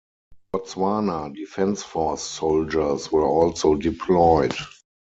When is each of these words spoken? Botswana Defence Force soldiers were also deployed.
Botswana 0.51 1.31
Defence 1.31 1.83
Force 1.83 2.23
soldiers 2.23 3.11
were 3.11 3.21
also 3.23 3.75
deployed. 3.75 4.55